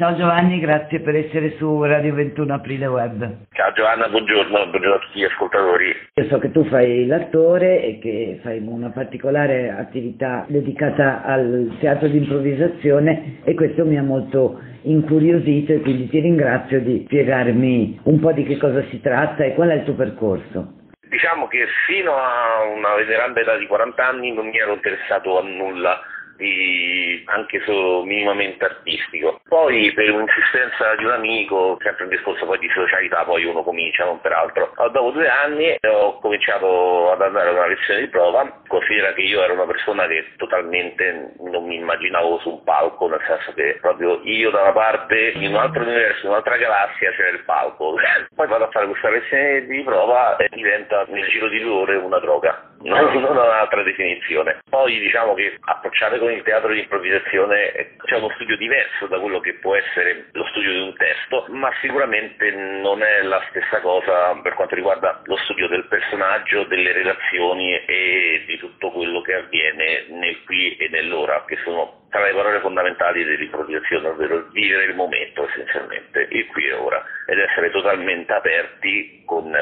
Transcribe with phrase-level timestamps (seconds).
[0.00, 3.36] Ciao Giovanni, grazie per essere su Radio 21 Aprile Web.
[3.52, 5.94] Ciao Giovanna, buongiorno, buongiorno a tutti gli ascoltatori.
[6.14, 12.08] Io so che tu fai l'attore e che fai una particolare attività dedicata al teatro
[12.08, 18.20] di improvvisazione e questo mi ha molto incuriosito e quindi ti ringrazio di spiegarmi un
[18.20, 20.78] po' di che cosa si tratta e qual è il tuo percorso.
[21.10, 25.42] Diciamo che fino a una veneranda età di 40 anni non mi ero interessato a
[25.42, 26.00] nulla
[26.40, 29.40] di, anche solo minimamente artistico.
[29.46, 34.04] Poi per un'insistenza di un amico, sempre un discorso poi di socialità, poi uno comincia,
[34.04, 34.72] non peraltro.
[34.90, 39.42] Dopo due anni ho cominciato ad andare a una lezione di prova, considera che io
[39.42, 44.20] ero una persona che totalmente non mi immaginavo su un palco, nel senso che proprio
[44.24, 47.94] io da una parte, in un altro universo, in un'altra galassia c'era il palco.
[48.34, 51.96] Poi vado a fare questa lezione di prova e diventa nel giro di due ore
[51.96, 54.60] una droga non, non ho un'altra definizione.
[54.68, 59.40] Poi diciamo che approcciare con il teatro di improvvisazione c'è uno studio diverso da quello
[59.40, 64.38] che può essere lo studio di un testo, ma sicuramente non è la stessa cosa
[64.42, 70.06] per quanto riguarda lo studio del personaggio, delle relazioni e di tutto quello che avviene
[70.08, 75.48] nel qui e nell'ora, che sono tra le parole fondamentali dell'improvvisazione, ovvero vivere il momento
[75.48, 79.54] essenzialmente, il qui e ora, ed essere totalmente aperti con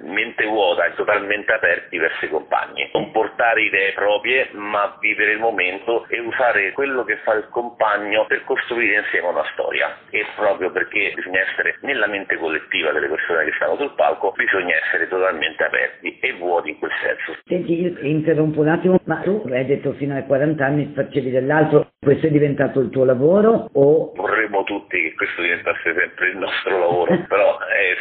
[0.00, 2.88] mente vuota e totalmente aperti verso i compagni.
[2.92, 8.26] Non portare idee proprie, ma vivere il momento e usare quello che fa il compagno
[8.26, 9.96] per costruire insieme una storia.
[10.10, 14.74] E proprio perché bisogna essere nella mente collettiva delle persone che stanno sul palco, bisogna
[14.76, 17.38] essere totalmente aperti e vuoti in quel senso.
[17.44, 22.26] Senti, interrompo un attimo, ma tu hai detto fino ai 40 anni facevi dell'altro, questo
[22.26, 24.12] è diventato il tuo lavoro o...
[24.14, 27.47] Vorremmo tutti che questo diventasse sempre il nostro lavoro, però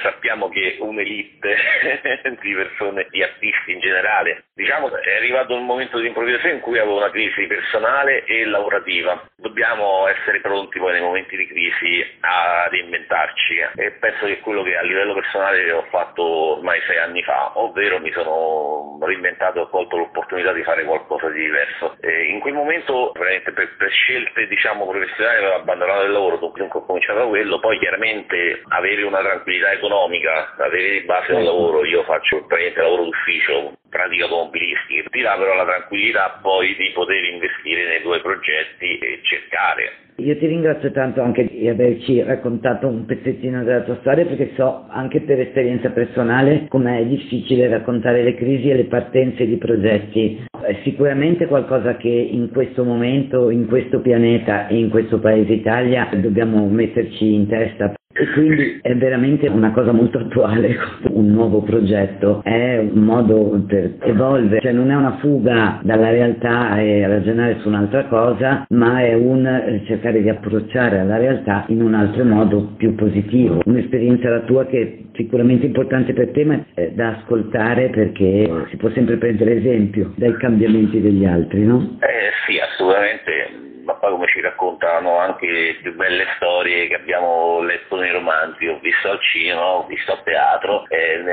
[0.02, 1.56] sappiamo che un'elite
[2.42, 4.46] di persone, di artisti in generale.
[4.54, 9.22] Diciamo è arrivato un momento di improvvisazione in cui avevo una crisi personale e lavorativa.
[9.36, 14.76] Dobbiamo essere pronti poi nei momenti di crisi a reinventarci e penso che quello che
[14.76, 19.70] a livello personale ho fatto ormai sei anni fa, ovvero mi sono reinventato e ho
[19.70, 21.96] colto l'opportunità di fare qualcosa di diverso.
[22.02, 26.80] E in quel momento, veramente per, per scelte diciamo professionali, avevo abbandonato il lavoro, dunque
[26.80, 31.86] ho cominciato da quello, poi chiaramente avere una tranquillità economica, avere di base un lavoro,
[31.86, 37.24] io faccio praticamente lavoro d'ufficio, pratica automobilistica, ti dà però la tranquillità poi di poter
[37.24, 43.06] investire nei tuoi progetti e cercare io ti ringrazio tanto anche di averci raccontato un
[43.06, 48.68] pezzettino della tua storia perché so anche per esperienza personale com'è difficile raccontare le crisi
[48.70, 50.46] e le partenze di progetti.
[50.60, 56.10] È sicuramente qualcosa che in questo momento, in questo pianeta e in questo paese Italia
[56.16, 60.76] dobbiamo metterci in testa e quindi è veramente una cosa molto attuale,
[61.10, 66.80] un nuovo progetto, è un modo per evolvere, cioè non è una fuga dalla realtà
[66.80, 71.94] e ragionare su un'altra cosa, ma è un cercare di approcciare alla realtà in un
[71.94, 73.62] altro modo più positivo.
[73.66, 78.78] Un'esperienza la tua che è sicuramente importante per te, ma è da ascoltare perché si
[78.78, 81.98] può sempre prendere esempio dai cambiamenti degli altri, no?
[82.00, 83.67] Eh sì, assolutamente
[84.00, 88.80] poi come ci raccontano anche le più belle storie che abbiamo letto nei romanzi, ho
[88.80, 90.84] visto al cinema, ho visto a teatro,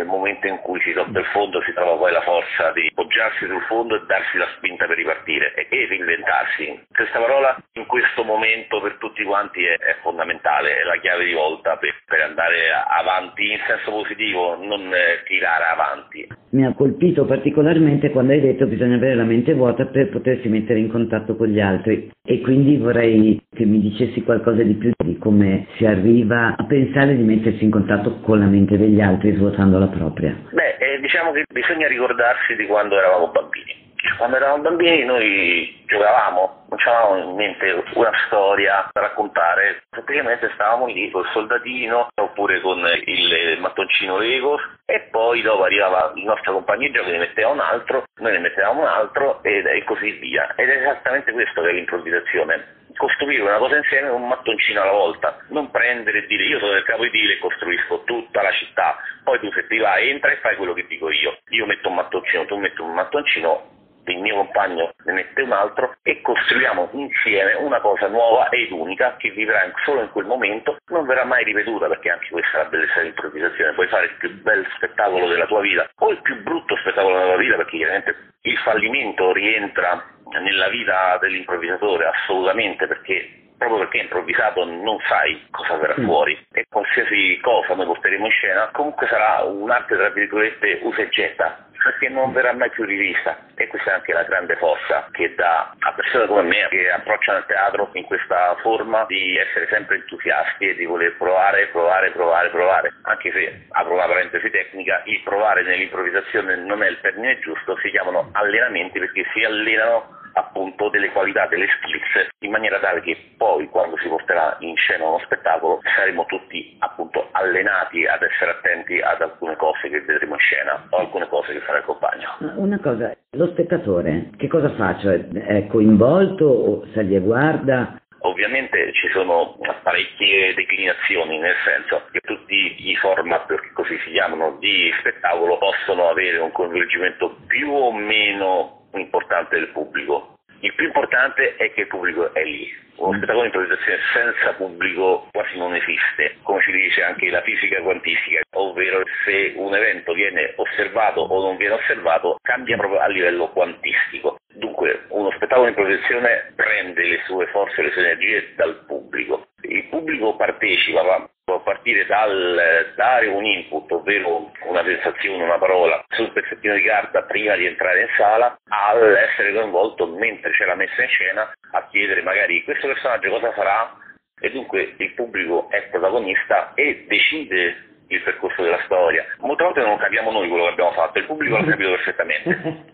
[0.05, 3.47] nel momento in cui si tocca il fondo si trova poi la forza di poggiarsi
[3.47, 6.85] sul fondo e darsi la spinta per ripartire e, e reinventarsi.
[6.93, 11.33] Questa parola in questo momento per tutti quanti è, è fondamentale, è la chiave di
[11.33, 16.29] volta per, per, andare avanti in senso positivo, non eh, tirare avanti.
[16.51, 20.49] Mi ha colpito particolarmente quando hai detto che bisogna avere la mente vuota per potersi
[20.49, 24.93] mettere in contatto con gli altri e quindi vorrei che mi dicessi qualcosa di più
[25.05, 29.35] di come si arriva a pensare di mettersi in contatto con la mente degli altri
[29.35, 30.37] svuotando la propria.
[30.51, 33.83] Beh, eh, diciamo che bisogna ricordarsi di quando eravamo bambini.
[34.19, 41.11] Quando eravamo bambini noi giocavamo, avevamo in mente una storia da raccontare, semplicemente stavamo lì
[41.11, 47.11] col soldatino oppure con il mattoncino Lego e poi dopo arrivava il nostro compagno gioco,
[47.11, 50.53] ne metteva un altro, noi ne mettevamo un altro e, e così via.
[50.57, 52.83] Ed è esattamente questo che è l'improvvisazione.
[52.97, 56.85] Costruire una cosa insieme un mattoncino alla volta, non prendere e dire io sono del
[56.85, 60.37] capo di dire e costruisco tutta la città, poi tu se ti vai entra e
[60.37, 63.75] fai quello che dico io, io metto un mattoncino, tu metti un mattoncino,
[64.13, 69.17] il mio compagno ne mette un altro e costruiamo insieme una cosa nuova ed unica
[69.17, 72.69] che vivrà solo in quel momento, non verrà mai ripetuta perché anche questa è la
[72.69, 76.77] bellezza dell'improvvisazione, puoi fare il più bel spettacolo della tua vita o il più brutto
[76.77, 80.05] spettacolo della tua vita perché chiaramente il fallimento rientra
[80.41, 86.05] nella vita dell'improvvisatore assolutamente perché proprio perché improvvisato non sai cosa verrà mm.
[86.05, 86.47] fuori.
[86.53, 91.69] E qualsiasi cosa noi porteremo in scena comunque sarà un'arte tra virgolette usa e getta
[92.05, 93.39] perché non verrà mai più rivista.
[93.55, 97.39] E questa è anche la grande forza che dà a persone come me che approcciano
[97.39, 102.51] il teatro in questa forma di essere sempre entusiasti e di voler provare, provare, provare,
[102.51, 107.77] provare, anche se apro una parentesi tecnica, il provare nell'improvvisazione non è il termine giusto,
[107.79, 113.17] si chiamano allenamenti perché si allenano appunto delle qualità, delle skills, in maniera tale che
[113.37, 119.01] poi quando si porterà in scena uno spettacolo saremo tutti appunto allenati ad essere attenti
[119.01, 122.29] ad alcune cose che vedremo in scena o alcune cose che farà il compagno.
[122.57, 124.99] Una cosa, lo spettatore che cosa fa?
[124.99, 127.99] Cioè, è coinvolto o se li guarda?
[128.21, 134.57] Ovviamente ci sono parecchie declinazioni, nel senso che tutti i format, che così si chiamano,
[134.59, 140.37] di spettacolo possono avere un coinvolgimento più o meno importante del pubblico.
[140.61, 142.73] Il più importante è che il pubblico è lì.
[142.97, 143.17] Uno mm.
[143.17, 148.41] spettacolo di improvvisazione senza pubblico quasi non esiste, come ci dice anche la fisica quantistica,
[148.53, 154.39] ovvero se un evento viene osservato o non viene osservato cambia proprio a livello quantistico.
[154.55, 159.49] Dunque uno spettacolo di improvvisazione prende le sue forze e le sue energie dal pubblico.
[159.63, 166.33] Il pubblico partecipa, può partire dal dare un input, ovvero una sensazione, una parola, sul
[166.33, 171.03] pezzettino di carta prima di entrare in sala, al essere coinvolto mentre c'è la messa
[171.03, 173.95] in scena, a chiedere magari questo personaggio cosa farà
[174.41, 179.25] e dunque il pubblico è protagonista e decide il percorso della storia.
[179.39, 182.93] Molte volte non capiamo noi quello che abbiamo fatto, il pubblico l'ha capito perfettamente.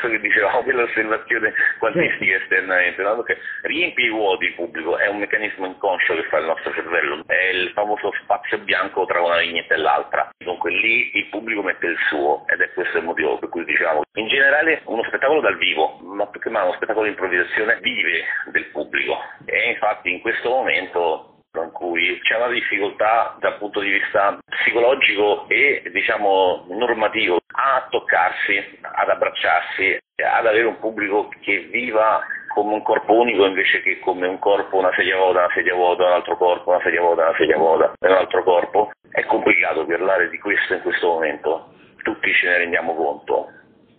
[0.00, 3.22] Discorso che dicevamo dell'osservazione quantistica esternamente, no?
[3.22, 7.22] che riempie i vuoti il pubblico, è un meccanismo inconscio che fa il nostro cervello,
[7.26, 10.30] è il famoso spazio bianco tra una vignetta e l'altra.
[10.38, 14.02] Dunque lì il pubblico mette il suo ed è questo il motivo per cui diciamo
[14.14, 18.24] in generale uno spettacolo dal vivo, ma più che mai uno spettacolo di improvvisazione vive
[18.52, 23.90] del pubblico e infatti in questo momento in cui c'è una difficoltà dal punto di
[23.90, 32.20] vista psicologico e diciamo normativo a toccarsi, ad abbracciarsi, ad avere un pubblico che viva
[32.48, 36.04] come un corpo unico invece che come un corpo, una sedia vuota, una sedia vuota,
[36.04, 38.90] un altro corpo, una sedia vuota, una sedia vuota e un altro corpo.
[39.10, 43.48] È complicato parlare di questo in questo momento, tutti ce ne rendiamo conto,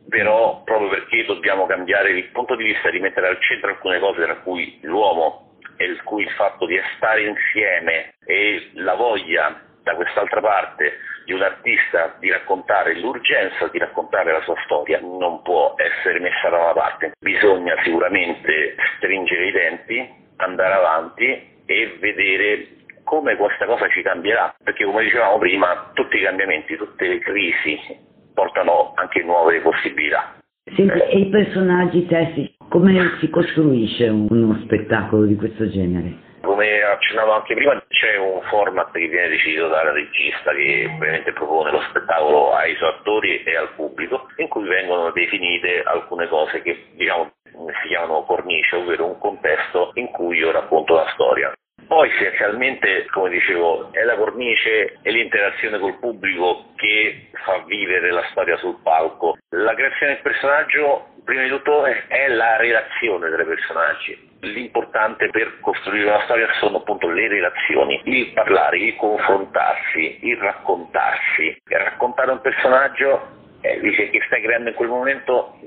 [0.09, 4.23] però proprio perché dobbiamo cambiare il punto di vista, di mettere al centro alcune cose
[4.23, 9.95] tra cui l'uomo e il cui il fatto di stare insieme e la voglia da
[9.95, 15.75] quest'altra parte di un artista di raccontare l'urgenza di raccontare la sua storia non può
[15.77, 17.13] essere messa da una parte.
[17.19, 21.23] Bisogna sicuramente stringere i denti, andare avanti
[21.65, 22.67] e vedere
[23.03, 27.79] come questa cosa ci cambierà, perché come dicevamo prima, tutti i cambiamenti, tutte le crisi
[28.33, 30.35] portano anche nuove possibilità.
[30.63, 36.29] Senti, e i personaggi testi come si costruisce uno spettacolo di questo genere?
[36.61, 41.71] Come accennavo anche prima, c'è un format che viene deciso dal regista che ovviamente propone
[41.71, 46.89] lo spettacolo ai suoi attori e al pubblico, in cui vengono definite alcune cose che
[46.91, 47.31] diciamo,
[47.81, 51.51] si chiamano cornice, ovvero un contesto in cui io racconto la storia.
[51.87, 58.23] Poi essenzialmente, come dicevo, è la cornice e l'interazione col pubblico che fa vivere la
[58.29, 59.35] storia sul palco.
[59.55, 64.30] La creazione del personaggio, prima di tutto, è la relazione tra i personaggi.
[64.41, 71.61] L'importante per costruire una storia sono appunto le relazioni, il parlare, il confrontarsi, il raccontarsi.
[71.65, 75.57] Raccontare un personaggio eh, dice che stai creando in quel momento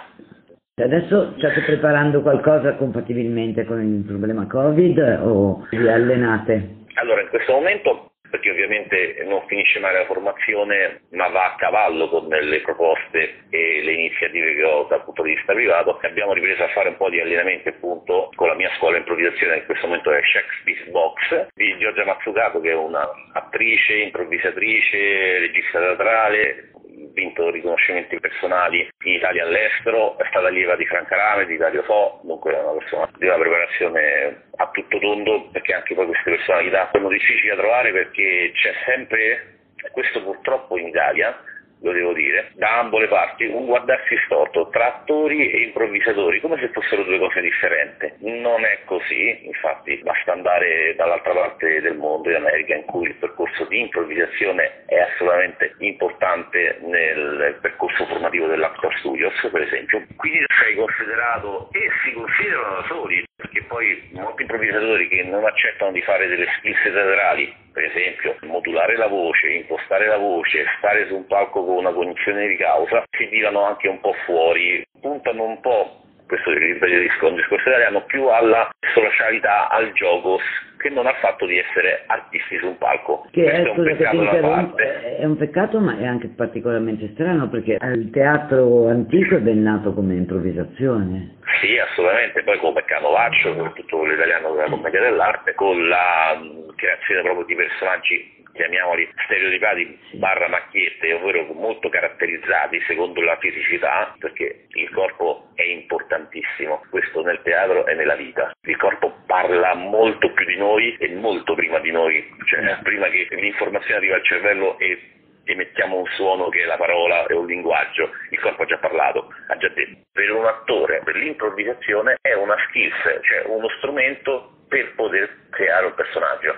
[0.74, 6.82] Adesso state preparando qualcosa compatibilmente con il problema Covid o vi allenate?
[6.94, 12.08] Allora, in questo momento perché ovviamente non finisce mai la formazione, ma va a cavallo
[12.08, 16.00] con le proposte e le iniziative che ho dal punto di vista privato.
[16.02, 19.64] Abbiamo ripreso a fare un po' di allenamenti appunto con la mia scuola improvvisazione, in
[19.66, 26.70] questo momento è Shakespeare Box, di Giorgia Mazzucato che è un'attrice, improvvisatrice, regista teatrale,
[27.14, 31.82] vinto riconoscimenti personali in Italia e all'estero, è stata allieva di Franca Rame, di Dario
[31.84, 36.30] Fo, dunque è una persona di una preparazione a tutto tondo perché anche poi queste
[36.30, 39.58] personalità sono difficili da trovare perché c'è sempre
[39.92, 41.36] questo purtroppo in Italia
[41.80, 46.58] lo devo dire, da ambo le parti, un guardarsi storto tra attori e improvvisatori, come
[46.58, 48.12] se fossero due cose differenti.
[48.20, 53.14] Non è così, infatti basta andare dall'altra parte del mondo, in America, in cui il
[53.14, 60.02] percorso di improvvisazione è assolutamente importante nel percorso formativo dell'Actor Studios, per esempio.
[60.16, 65.92] Quindi sei considerato e si considerano da soli, perché poi molti improvvisatori che non accettano
[65.92, 71.14] di fare delle skills teatrali per esempio modulare la voce, impostare la voce, stare su
[71.14, 75.60] un palco con una cognizione di causa, si tirano anche un po' fuori, puntano un
[75.60, 77.02] po', questo è il
[77.36, 80.38] discorso italiano, più alla socialità, al gioco,
[80.84, 83.26] che non ha fatto di essere artisti su un palco.
[83.30, 88.10] Che è, scusa, che ti è un peccato ma è anche particolarmente strano perché il
[88.10, 91.36] teatro antico è ben nato come improvvisazione.
[91.62, 96.38] Sì, assolutamente, poi come Canovaccio, con tutto quello italiano della commedia dell'arte, con la
[96.76, 104.66] creazione proprio di personaggi chiamiamoli stereotipati barra macchiette, ovvero molto caratterizzati secondo la fisicità, perché
[104.70, 108.52] il corpo è importantissimo, questo nel teatro e nella vita.
[108.62, 113.26] Il corpo parla molto più di noi e molto prima di noi, cioè prima che
[113.30, 115.10] l'informazione arriva al cervello e
[115.44, 119.28] emettiamo un suono che è la parola, è un linguaggio, il corpo ha già parlato,
[119.48, 120.06] ha già detto.
[120.12, 125.94] Per un attore, per l'improvvisazione è una skills, cioè uno strumento per poter creare un
[125.94, 126.56] personaggio,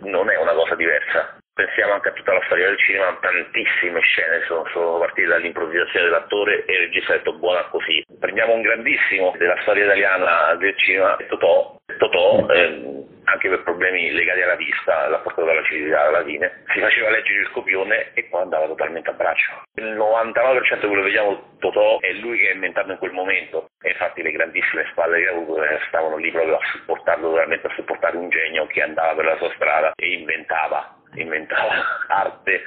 [0.00, 1.36] non è una cosa diversa.
[1.54, 6.64] Pensiamo anche a tutta la storia del cinema, tantissime scene sono, sono partite dall'improvvisazione dell'attore
[6.64, 8.02] e il regista ha detto buona così.
[8.18, 14.40] Prendiamo un grandissimo della storia italiana del cinema, Totò, Totò eh, anche per problemi legati
[14.42, 18.42] alla vista, l'ha portato alla civiltà alla fine, si faceva leggere il copione e poi
[18.42, 19.62] andava totalmente a braccio.
[19.74, 23.70] Il 99% di quello che vediamo Totò è lui che ha inventato in quel momento
[23.80, 27.66] e infatti le grandissime spalle che ha avuto eh, stavano lì proprio a supportarlo totalmente,
[27.68, 31.72] a supportare un genio che andava per la sua strada e inventava, inventava
[32.08, 32.62] arte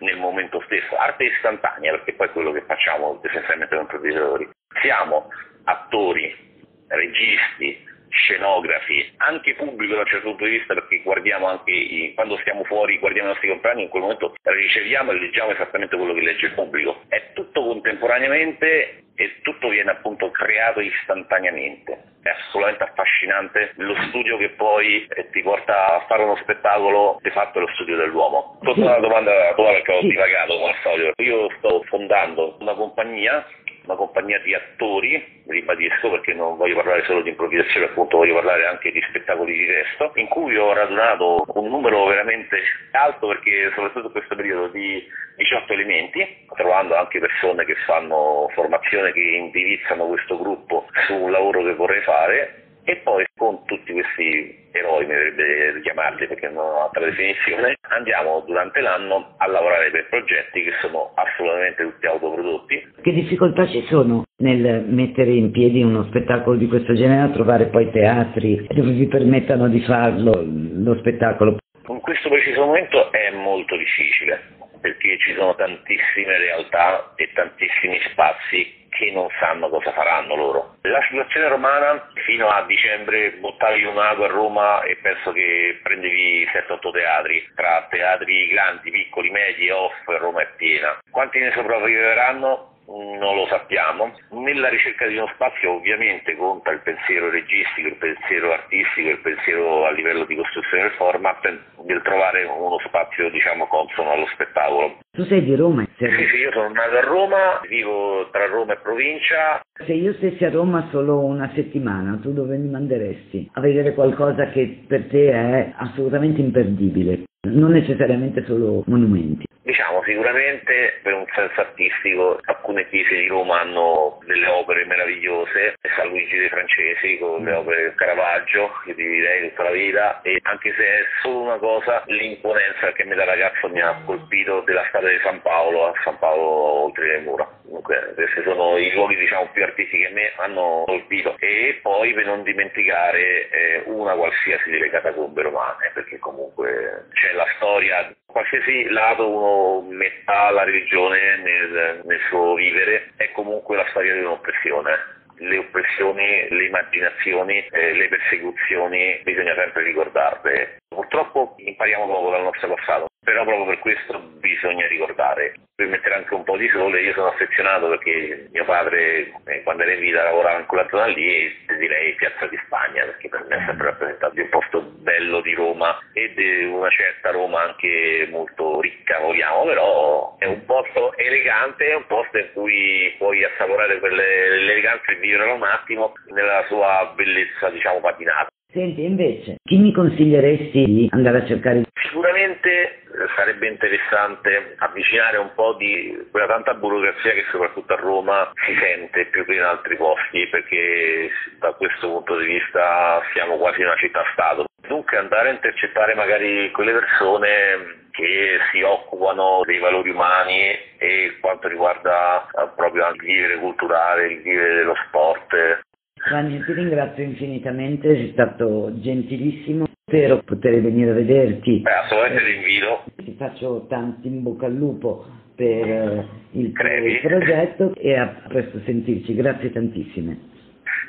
[0.00, 4.48] nel momento stesso, arte istantanea perché poi è quello che facciamo essenzialmente con improvvisatori.
[4.80, 5.28] Siamo
[5.64, 7.86] attori, registi,
[8.30, 12.62] scenografi, anche pubblico da un certo punto di vista perché guardiamo anche i, quando stiamo
[12.64, 16.46] fuori, guardiamo i nostri compagni, in quel momento riceviamo e leggiamo esattamente quello che legge
[16.46, 17.02] il pubblico.
[17.08, 22.04] È tutto contemporaneamente e tutto viene appunto creato istantaneamente.
[22.22, 27.30] È assolutamente affascinante lo studio che poi eh, ti porta a fare uno spettacolo, di
[27.30, 28.58] fatto è lo studio dell'uomo.
[28.62, 31.22] Torno alla domanda tua perché ho divagato come al solito.
[31.22, 33.44] Io sto fondando una compagnia
[33.84, 38.66] una compagnia di attori, ribadisco perché non voglio parlare solo di improvvisazione, appunto voglio parlare
[38.66, 42.58] anche di spettacoli di testo, in cui ho radunato un numero veramente
[42.92, 45.02] alto perché soprattutto in questo periodo di
[45.36, 51.62] 18 elementi, trovando anche persone che fanno formazione, che indirizzano questo gruppo su un lavoro
[51.62, 56.82] che vorrei fare e poi con tutti questi eroi, mi verrebbe chiamarli perché non ho
[56.82, 62.92] altra definizione, andiamo durante l'anno a lavorare per progetti che sono assolutamente tutti autoprodotti.
[63.00, 67.66] Che difficoltà ci sono nel mettere in piedi uno spettacolo di questo genere, a trovare
[67.66, 71.58] poi teatri dove vi permettano di farlo, lo spettacolo?
[71.86, 78.78] In questo preciso momento è molto difficile perché ci sono tantissime realtà e tantissimi spazi
[78.90, 80.76] che non sanno cosa faranno loro.
[80.82, 86.92] La situazione romana fino a dicembre buttavi un'ago a Roma e penso che prendevi 7-8
[86.92, 90.98] teatri, tra teatri grandi, piccoli, medi, off, Roma è piena.
[91.10, 92.79] Quanti ne sopravviveranno?
[92.90, 94.12] Non lo sappiamo.
[94.30, 99.86] Nella ricerca di uno spazio ovviamente conta il pensiero registico, il pensiero artistico, il pensiero
[99.86, 104.98] a livello di costruzione del format, del trovare uno spazio diciamo consono allo spettacolo.
[105.12, 105.86] Tu sei di Roma?
[105.96, 109.60] Sì, sì, io sono nato a Roma, vivo tra Roma e provincia.
[109.72, 113.50] Se io stessi a Roma solo una settimana, tu dove mi manderesti?
[113.54, 119.48] A vedere qualcosa che per te è assolutamente imperdibile, non necessariamente solo monumenti.
[119.62, 126.08] Diciamo, sicuramente per un senso artistico alcune chiese di Roma hanno delle opere meravigliose, San
[126.08, 130.74] Luigi dei Francesi con le opere del Caravaggio, che direi tutta la vita, e anche
[130.76, 135.08] se è solo una cosa, l'imponenza che me da ragazzo mi ha colpito della strada
[135.08, 137.48] di San Paolo, a San Paolo oltre le mura.
[137.62, 141.36] Comunque questi sono i luoghi diciamo, più artistici che me hanno colpito.
[141.38, 147.46] E poi per non dimenticare eh, una qualsiasi delle catacombe romane, perché comunque c'è la
[147.56, 154.14] storia qualsiasi lato uno metta la religione nel, nel suo vivere, è comunque la storia
[154.14, 160.82] di un'oppressione le oppressioni, le immaginazioni, eh, le persecuzioni bisogna sempre ricordarle.
[160.86, 166.34] Purtroppo impariamo poco dal nostro passato, però proprio per questo bisogna ricordare, per mettere anche
[166.34, 170.24] un po' di sole, io sono affezionato perché mio padre eh, quando era in vita
[170.24, 173.86] lavorava in quella zona lì e direi Piazza di Spagna perché per me è sempre
[173.86, 179.20] rappresentato di un posto bello di Roma e di una certa Roma anche molto ricca
[179.20, 185.16] vogliamo, però è un posto elegante, è un posto in cui puoi assaporare quell'eleganza e
[185.16, 188.48] vivere un attimo nella sua bellezza diciamo patinata.
[188.72, 191.82] Senti, invece, chi mi consiglieresti di andare a cercare?
[191.92, 192.99] Sicuramente
[193.36, 199.26] sarebbe interessante avvicinare un po' di quella tanta burocrazia che soprattutto a Roma si sente
[199.26, 204.64] più che in altri posti, perché da questo punto di vista siamo quasi una città-stato.
[204.86, 211.68] Dunque andare a intercettare magari quelle persone che si occupano dei valori umani e quanto
[211.68, 215.80] riguarda eh, proprio il vivere culturale, il vivere dello sport,
[216.22, 221.78] Ragni, ti ringrazio infinitamente, sei stato gentilissimo, spero poter venire a vederti.
[221.78, 223.04] Beh, assolutamente ti invito.
[223.16, 225.24] Ti faccio tanti in bocca al lupo
[225.54, 230.48] per eh, il, il progetto e a presto sentirci, grazie tantissime.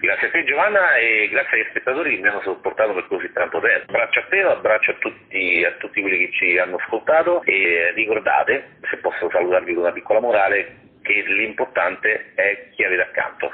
[0.01, 3.59] Grazie a te Giovanna e grazie agli spettatori che mi hanno sopportato per così tanto
[3.59, 3.91] tempo.
[3.91, 8.77] Abbraccio a te, abbraccio a tutti, a tutti quelli che ci hanno ascoltato e ricordate,
[8.89, 13.51] se posso salutarvi con una piccola morale, che l'importante è chi avete accanto.